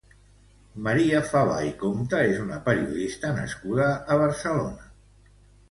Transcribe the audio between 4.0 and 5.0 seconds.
a Barcelona.